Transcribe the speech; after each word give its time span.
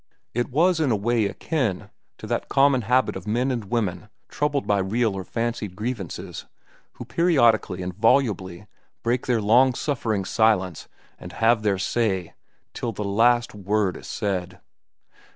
It 0.33 0.49
was 0.49 0.79
in 0.79 0.89
a 0.89 0.95
way 0.95 1.27
akin 1.27 1.91
to 2.17 2.25
that 2.25 2.49
common 2.49 2.81
habit 2.81 3.15
of 3.15 3.27
men 3.27 3.51
and 3.51 3.65
women 3.65 4.09
troubled 4.29 4.65
by 4.65 4.79
real 4.79 5.13
or 5.13 5.23
fancied 5.23 5.75
grievances, 5.75 6.47
who 6.93 7.05
periodically 7.05 7.83
and 7.83 7.93
volubly 7.93 8.65
break 9.03 9.27
their 9.27 9.41
long 9.43 9.75
suffering 9.75 10.25
silence 10.25 10.87
and 11.19 11.33
"have 11.33 11.61
their 11.61 11.77
say" 11.77 12.33
till 12.73 12.91
the 12.91 13.03
last 13.03 13.53
word 13.53 13.95
is 13.95 14.07
said. 14.07 14.59